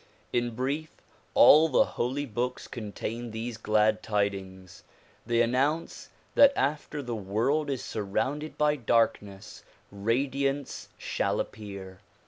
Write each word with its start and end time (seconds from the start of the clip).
In 0.33 0.55
brief, 0.55 0.89
all 1.35 1.69
the 1.69 1.85
holy 1.85 2.25
books 2.25 2.67
contain 2.67 3.29
these 3.29 3.55
glad 3.57 4.01
tidings. 4.01 4.83
They 5.27 5.43
an 5.43 5.51
nounce 5.51 6.09
that 6.33 6.53
after 6.55 7.03
the 7.03 7.13
world 7.15 7.69
is 7.69 7.85
surrounded 7.85 8.57
by 8.57 8.77
darkness, 8.77 9.63
radiance 9.91 10.89
shall 10.97 11.39
appear. 11.39 11.99